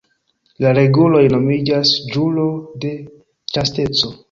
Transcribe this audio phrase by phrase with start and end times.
[0.63, 2.49] La reguloj nomiĝas "ĵuro
[2.87, 2.95] de
[3.55, 4.15] ĉasteco".